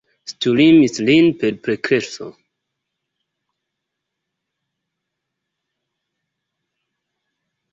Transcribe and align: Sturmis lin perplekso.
Sturmis 0.29 0.95
lin 1.09 1.25
perplekso. 1.41 2.29